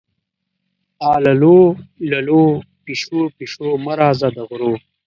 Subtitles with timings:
[1.11, 1.57] اللو
[2.11, 2.43] للو،
[2.83, 4.73] پیشو-پیشو مه راځه د غرو